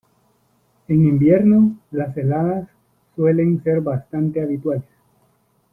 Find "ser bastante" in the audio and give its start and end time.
3.63-4.41